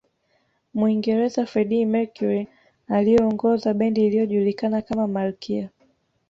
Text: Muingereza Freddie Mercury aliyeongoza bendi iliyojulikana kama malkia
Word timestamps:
Muingereza 0.73 1.45
Freddie 1.45 1.85
Mercury 1.85 2.47
aliyeongoza 2.87 3.73
bendi 3.73 4.05
iliyojulikana 4.05 4.81
kama 4.81 5.07
malkia 5.07 5.69